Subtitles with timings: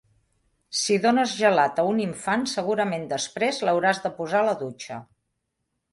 [0.83, 4.99] Si dones gelat a un infant, segurament després l'hauràs de posar a la dutxa.